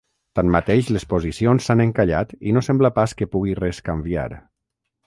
Tanmateix, 0.37 0.87
les 0.95 1.05
posicions 1.11 1.67
s’han 1.69 1.85
encallat 1.87 2.35
i 2.53 2.57
no 2.57 2.65
sembla 2.71 2.95
pas 2.99 3.17
que 3.21 3.31
pugui 3.37 3.57
res 3.65 3.85
canviar. 3.93 4.29